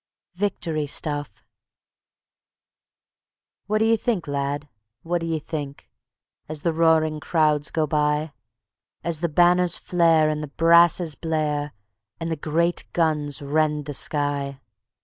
Victory 0.33 0.87
Stuff 0.87 1.45
What 3.67 3.77
d'ye 3.81 3.95
think, 3.95 4.27
lad; 4.27 4.67
what 5.03 5.21
d'ye 5.21 5.37
think, 5.37 5.91
As 6.49 6.63
the 6.63 6.73
roaring 6.73 7.19
crowds 7.19 7.69
go 7.69 7.85
by? 7.85 8.33
As 9.03 9.21
the 9.21 9.29
banners 9.29 9.77
flare 9.77 10.27
and 10.27 10.41
the 10.41 10.47
brasses 10.47 11.13
blare 11.13 11.73
And 12.19 12.31
the 12.31 12.35
great 12.35 12.85
guns 12.93 13.43
rend 13.43 13.85
the 13.85 13.93
sky? 13.93 14.59